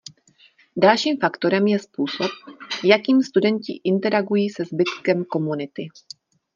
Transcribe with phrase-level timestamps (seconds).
[0.77, 2.31] Dalším faktorem je způsob,
[2.83, 5.87] jakým studenti interagují se zbytkem komunity.